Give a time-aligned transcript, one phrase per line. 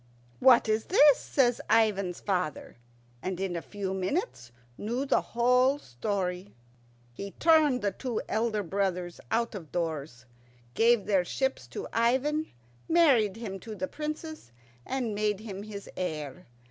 [0.39, 2.77] "What is this?" says Ivan's father,
[3.21, 6.55] and in a few minutes knew the whole story.
[7.13, 10.25] He turned the two elder brothers out of doors,
[10.73, 12.47] gave their ships to Ivan,
[12.89, 14.51] married him to the Princess,
[14.87, 16.47] and made him his heir.